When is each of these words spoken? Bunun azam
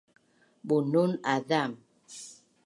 Bunun 0.63 1.13
azam 1.33 1.71